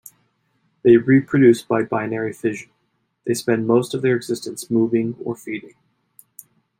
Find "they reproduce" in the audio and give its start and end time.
0.81-1.61